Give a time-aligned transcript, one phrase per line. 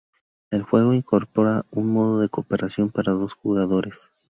[0.49, 4.09] El juego incorpora un modo de cooperación para dos jugadores.